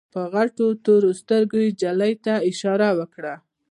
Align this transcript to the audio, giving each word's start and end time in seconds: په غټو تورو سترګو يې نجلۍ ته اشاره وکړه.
په 0.13 0.21
غټو 0.33 0.65
تورو 0.85 1.09
سترګو 1.21 1.57
يې 1.65 1.71
نجلۍ 1.75 2.13
ته 2.25 2.33
اشاره 2.49 2.89
وکړه. 2.99 3.33